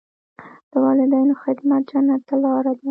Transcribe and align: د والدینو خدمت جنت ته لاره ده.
د 0.71 0.73
والدینو 0.85 1.33
خدمت 1.43 1.81
جنت 1.91 2.21
ته 2.27 2.35
لاره 2.43 2.71
ده. 2.77 2.79